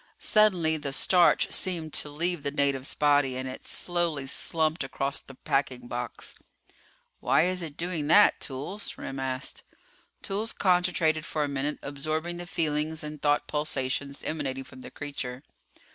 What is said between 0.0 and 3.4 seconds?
Suddenly the starch seemed to leave the native's body